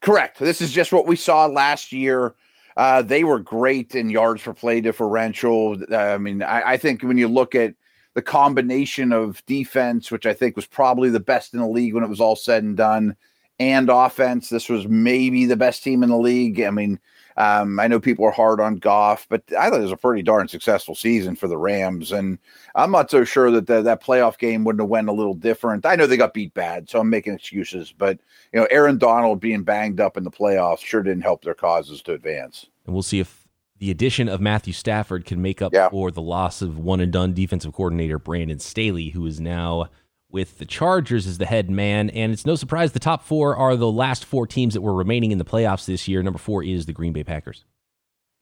[0.00, 0.38] Correct.
[0.38, 2.34] This is just what we saw last year
[2.76, 5.76] uh, they were great in yards per play differential.
[5.90, 7.74] Uh, I mean, I, I, think when you look at
[8.14, 12.04] the combination of defense, which I think was probably the best in the league when
[12.04, 13.16] it was all said and done,
[13.58, 16.60] and offense, this was maybe the best team in the league.
[16.60, 17.00] I mean,
[17.36, 20.22] um, I know people are hard on Goff, but I thought it was a pretty
[20.22, 22.38] darn successful season for the Rams, and
[22.74, 25.84] I'm not so sure that the, that playoff game wouldn't have went a little different.
[25.84, 28.18] I know they got beat bad, so I'm making excuses, but
[28.52, 32.02] you know, Aaron Donald being banged up in the playoffs sure didn't help their causes
[32.02, 32.66] to advance.
[32.86, 33.46] And we'll see if
[33.78, 35.90] the addition of Matthew Stafford can make up yeah.
[35.90, 39.90] for the loss of one and done defensive coordinator Brandon Staley, who is now
[40.36, 42.10] with the Chargers as the head man.
[42.10, 45.32] And it's no surprise the top four are the last four teams that were remaining
[45.32, 46.22] in the playoffs this year.
[46.22, 47.64] Number four is the Green Bay Packers.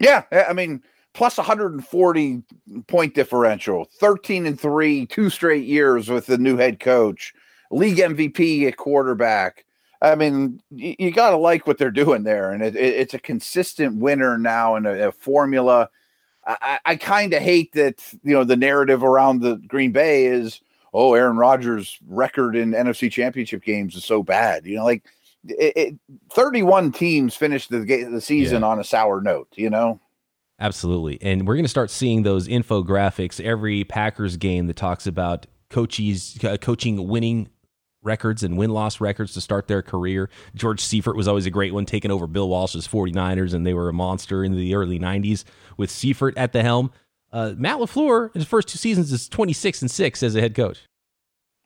[0.00, 0.24] Yeah.
[0.32, 2.42] I mean, plus 140
[2.88, 7.32] point differential, 13 and three, two straight years with the new head coach,
[7.70, 9.64] league MVP at quarterback.
[10.02, 12.50] I mean, you, got to like what they're doing there.
[12.50, 15.90] And it, it, it's a consistent winner now and a, a formula.
[16.44, 20.60] I, I kind of hate that, you know, the narrative around the Green Bay is,
[20.94, 24.64] oh, Aaron Rodgers' record in NFC Championship games is so bad.
[24.64, 25.04] You know, like
[25.46, 25.94] it, it,
[26.32, 28.68] 31 teams finished the the season yeah.
[28.68, 29.48] on a sour note.
[29.56, 30.00] You know.
[30.60, 35.46] Absolutely, and we're going to start seeing those infographics every Packers game that talks about
[35.68, 37.48] coaches uh, coaching winning
[38.04, 40.30] records and win loss records to start their career.
[40.54, 43.88] George Seifert was always a great one, taking over Bill Walsh's 49ers, and they were
[43.88, 45.44] a monster in the early 90s
[45.76, 46.92] with Seifert at the helm.
[47.34, 50.54] Uh, Matt LaFleur, in his first two seasons, is 26 and 6 as a head
[50.54, 50.82] coach.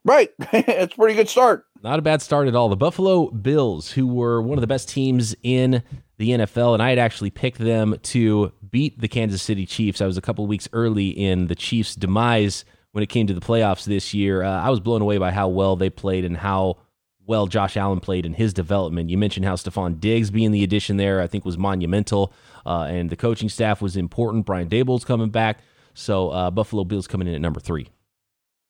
[0.02, 0.31] Right.
[0.52, 1.66] it's a pretty good start.
[1.83, 2.70] Not a bad start at all.
[2.70, 5.83] The Buffalo Bills, who were one of the best teams in
[6.16, 10.00] the NFL, and I had actually picked them to beat the Kansas City Chiefs.
[10.00, 13.40] I was a couple weeks early in the Chiefs' demise when it came to the
[13.40, 14.42] playoffs this year.
[14.42, 16.78] Uh, I was blown away by how well they played and how
[17.26, 19.11] well Josh Allen played in his development.
[19.11, 22.33] You mentioned how Stefon Diggs being the addition there, I think was monumental,
[22.68, 24.46] uh, and the coaching staff was important.
[24.46, 25.61] Brian Daboll's coming back,
[25.94, 27.88] so uh, Buffalo Bills coming in at number three.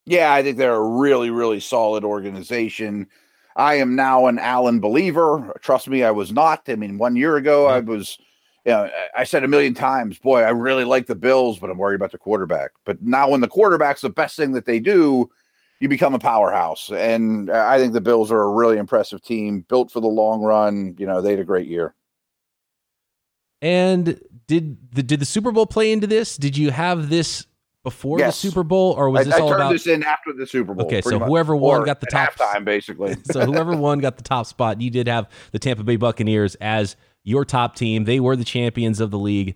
[0.07, 3.09] Yeah, I think they're a really, really solid organization.
[3.57, 5.53] I am now an Allen believer.
[5.61, 6.63] Trust me, I was not.
[6.69, 8.19] I mean, one year ago, I was
[8.65, 11.79] you know, I said a million times, boy, I really like the Bills, but I'm
[11.79, 12.73] worried about the quarterback.
[12.85, 15.31] But now, when the quarterback's the best thing that they do,
[15.81, 16.91] you become a powerhouse.
[16.91, 20.95] And I think the Bills are a really impressive team, built for the long run.
[20.99, 21.95] You know, they had a great year.
[23.61, 26.37] And did the did the Super Bowl play into this?
[26.37, 27.47] Did you have this
[27.85, 28.41] before yes.
[28.41, 30.47] the Super Bowl, or was I, this I all turned about this in after the
[30.47, 30.87] Super Bowl?
[30.87, 33.17] Okay, so whoever won got the top time, basically.
[33.25, 34.81] so whoever won got the top spot.
[34.81, 38.05] You did have the Tampa Bay Buccaneers as your top team.
[38.05, 39.55] They were the champions of the league,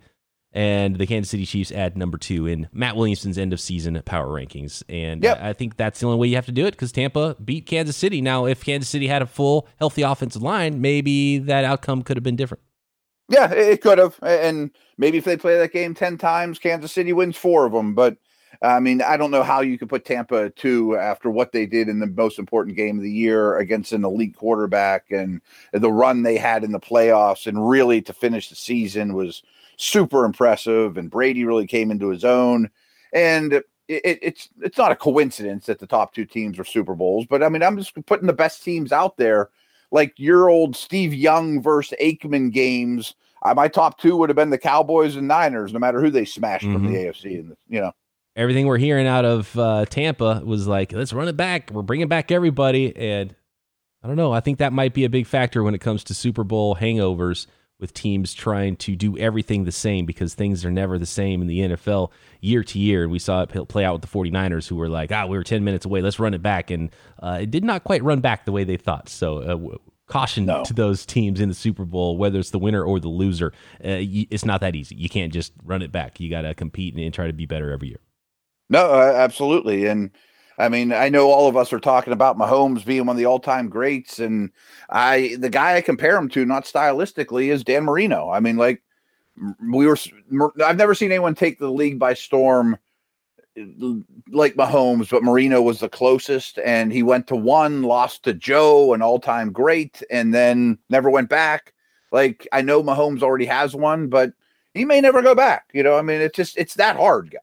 [0.52, 4.28] and the Kansas City Chiefs at number two in Matt Williamson's end of season power
[4.28, 4.82] rankings.
[4.88, 5.40] And yep.
[5.40, 7.96] I think that's the only way you have to do it because Tampa beat Kansas
[7.96, 8.20] City.
[8.20, 12.24] Now, if Kansas City had a full, healthy offensive line, maybe that outcome could have
[12.24, 12.62] been different.
[13.28, 14.18] Yeah, it could have.
[14.22, 17.94] And maybe if they play that game 10 times, Kansas City wins four of them.
[17.94, 18.16] But
[18.62, 21.88] I mean, I don't know how you could put Tampa two after what they did
[21.88, 25.40] in the most important game of the year against an elite quarterback and
[25.72, 27.46] the run they had in the playoffs.
[27.46, 29.42] And really to finish the season was
[29.76, 30.96] super impressive.
[30.96, 32.70] And Brady really came into his own.
[33.12, 37.26] And it, it's it's not a coincidence that the top two teams are Super Bowls,
[37.28, 39.50] but I mean, I'm just putting the best teams out there,
[39.92, 43.14] like your old Steve Young versus Aikman games.
[43.44, 46.24] Uh, my top two would have been the Cowboys and Niners, no matter who they
[46.24, 46.74] smashed mm-hmm.
[46.74, 47.10] from the mm-hmm.
[47.10, 47.40] AFC.
[47.40, 47.92] And you know,
[48.34, 51.70] everything we're hearing out of uh, Tampa was like, let's run it back.
[51.70, 52.96] We're bringing back everybody.
[52.96, 53.34] And
[54.02, 54.32] I don't know.
[54.32, 57.46] I think that might be a big factor when it comes to Super Bowl hangovers
[57.78, 61.48] with teams trying to do everything the same because things are never the same in
[61.48, 62.10] the NFL
[62.42, 63.08] year to year.
[63.08, 65.64] We saw it play out with the 49ers who were like, ah, we were 10
[65.64, 66.02] minutes away.
[66.02, 66.70] Let's run it back.
[66.70, 66.90] And
[67.22, 69.08] uh, it did not quite run back the way they thought.
[69.08, 69.76] So, uh,
[70.08, 70.62] caution no.
[70.64, 73.52] to those teams in the Super Bowl, whether it's the winner or the loser.
[73.82, 74.94] Uh, it's not that easy.
[74.94, 76.20] You can't just run it back.
[76.20, 78.00] You got to compete and try to be better every year.
[78.68, 79.86] No, uh, absolutely.
[79.86, 80.10] And
[80.58, 83.26] I mean, I know all of us are talking about Mahomes being one of the
[83.26, 84.50] all-time greats, and
[84.90, 88.30] I the guy I compare him to, not stylistically, is Dan Marino.
[88.30, 88.82] I mean, like
[89.36, 89.96] we were,
[90.64, 92.78] I've never seen anyone take the league by storm
[93.56, 98.94] like Mahomes, but Marino was the closest, and he went to one, lost to Joe,
[98.94, 101.74] an all-time great, and then never went back.
[102.12, 104.32] Like I know Mahomes already has one, but
[104.74, 105.70] he may never go back.
[105.74, 107.38] You know, I mean, it's just it's that hard, guy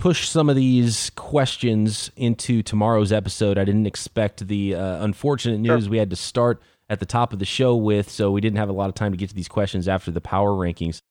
[0.00, 3.58] push some of these questions into tomorrow's episode.
[3.58, 5.90] I didn't expect the uh, unfortunate news sure.
[5.90, 8.70] we had to start at the top of the show with, so we didn't have
[8.70, 11.02] a lot of time to get to these questions after the power rankings.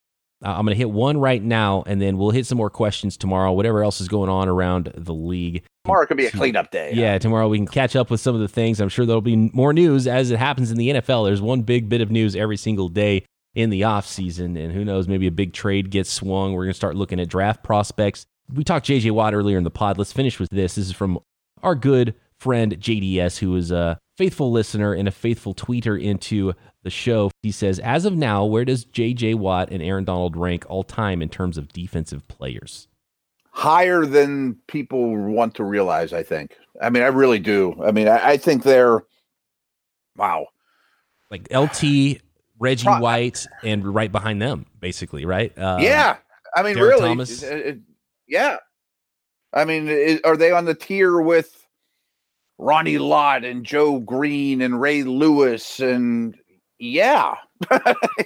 [0.43, 3.17] Uh, I'm going to hit one right now, and then we'll hit some more questions
[3.17, 5.63] tomorrow, whatever else is going on around the league.
[5.86, 6.91] Tomorrow could be a cleanup day.
[6.93, 8.80] Yeah, tomorrow we can catch up with some of the things.
[8.80, 11.28] I'm sure there'll be more news as it happens in the NFL.
[11.28, 13.25] There's one big bit of news every single day
[13.56, 16.54] in the off season, and who knows, maybe a big trade gets swung.
[16.54, 19.71] We're going to start looking at draft prospects we talked JJ Watt earlier in the
[19.71, 19.97] pod.
[19.97, 20.75] Let's finish with this.
[20.75, 21.19] This is from
[21.62, 26.89] our good friend JDS, who is a faithful listener and a faithful tweeter into the
[26.89, 27.32] show.
[27.44, 31.22] He says, As of now, where does JJ Watt and Aaron Donald rank all time
[31.22, 32.88] in terms of defensive players?
[33.52, 36.56] Higher than people want to realize, I think.
[36.82, 37.76] I mean, I really do.
[37.84, 39.04] I mean, I, I think they're,
[40.15, 40.48] wow.
[41.30, 42.22] Like LT,
[42.60, 45.56] Reggie Pro- White, and right behind them, basically, right?
[45.58, 46.18] Uh, yeah.
[46.56, 47.80] I mean, Derek really, It, it,
[48.28, 48.58] yeah.
[49.54, 51.65] I mean, is, are they on the tier with
[52.58, 55.80] Ronnie Lott and Joe Greene and Ray Lewis?
[55.80, 56.36] And
[56.80, 57.36] yeah,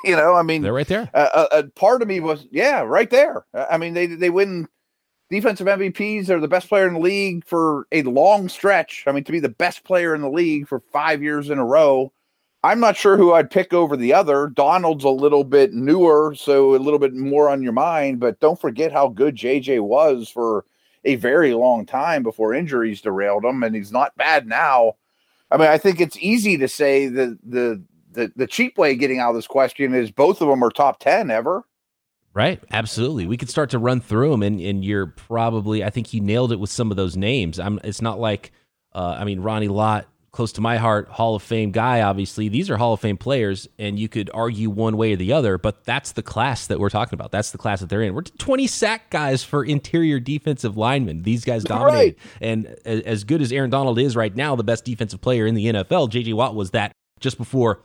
[0.03, 1.09] you know, I mean, they're right there.
[1.13, 3.45] A, a, part of me was, yeah, right there.
[3.53, 4.67] I mean, they they win
[5.29, 6.27] defensive MVPs.
[6.27, 9.03] They're the best player in the league for a long stretch.
[9.07, 11.65] I mean, to be the best player in the league for five years in a
[11.65, 12.11] row
[12.65, 14.47] I'm not sure who I'd pick over the other.
[14.47, 18.59] Donald's a little bit newer, so a little bit more on your mind, but don't
[18.59, 20.63] forget how good JJ was for
[21.03, 24.93] a very long time before injuries derailed him, and he's not bad now.
[25.51, 27.83] I mean, I think it's easy to say that the
[28.13, 30.69] the the cheap way of getting out of this question is both of them are
[30.69, 31.63] top ten ever.
[32.33, 33.27] Right, absolutely.
[33.27, 36.51] We could start to run through them, and, and you're probably, I think you nailed
[36.51, 37.59] it with some of those names.
[37.59, 38.51] I'm, it's not like,
[38.93, 42.49] uh, I mean, Ronnie Lott close to my heart, Hall of Fame guy, obviously.
[42.49, 45.59] These are Hall of Fame players, and you could argue one way or the other,
[45.59, 47.31] but that's the class that we're talking about.
[47.31, 48.15] That's the class that they're in.
[48.15, 51.21] We're 20 sack guys for interior defensive linemen.
[51.21, 52.17] These guys dominate.
[52.17, 52.17] Right.
[52.41, 55.67] And as good as Aaron Donald is right now, the best defensive player in the
[55.67, 57.83] NFL, JJ Watt was that just before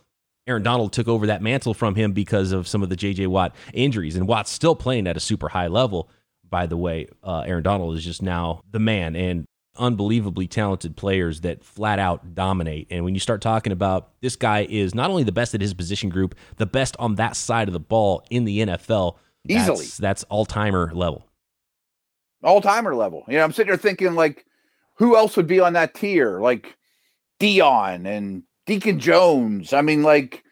[0.48, 3.54] Aaron Donald took over that mantle from him because of some of the JJ Watt
[3.74, 4.16] injuries.
[4.16, 6.08] And Watt's still playing at a super high level.
[6.48, 9.14] By the way, uh, Aaron Donald is just now the man.
[9.14, 9.44] And
[9.76, 12.88] unbelievably talented players that flat out dominate.
[12.90, 15.74] And when you start talking about this guy is not only the best at his
[15.74, 19.16] position group, the best on that side of the ball in the NFL.
[19.46, 19.76] Easily.
[19.78, 21.26] That's, that's all timer level.
[22.42, 23.24] All timer level.
[23.28, 24.46] You know, I'm sitting there thinking like,
[24.94, 26.40] who else would be on that tier?
[26.40, 26.76] Like
[27.38, 29.72] Deion and Deacon Jones.
[29.72, 30.44] I mean, like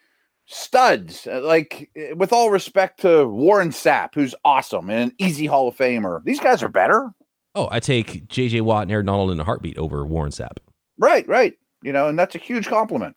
[0.47, 1.27] studs.
[1.27, 6.25] Like, with all respect to Warren Sapp, who's awesome and an easy Hall of Famer,
[6.25, 7.11] these guys are better.
[7.55, 8.63] Oh, I take J.J.
[8.63, 10.59] Watt and Aaron Donald in a heartbeat over Warren Sapp.
[10.99, 11.55] Right, right.
[11.83, 13.17] You know, and that's a huge compliment.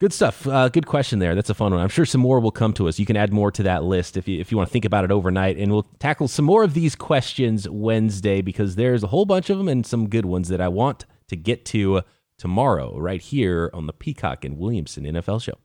[0.00, 0.46] Good stuff.
[0.46, 1.34] Uh, good question there.
[1.34, 1.80] That's a fun one.
[1.80, 2.98] I'm sure some more will come to us.
[2.98, 5.04] You can add more to that list if you if you want to think about
[5.04, 9.26] it overnight, and we'll tackle some more of these questions Wednesday because there's a whole
[9.26, 12.02] bunch of them and some good ones that I want to get to
[12.40, 15.58] tomorrow right here on the Peacock and Williamson NFL Show.